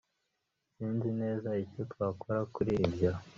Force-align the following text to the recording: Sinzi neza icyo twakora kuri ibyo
Sinzi 0.73 1.09
neza 1.21 1.49
icyo 1.63 1.81
twakora 1.91 2.39
kuri 2.53 2.71
ibyo 2.85 3.11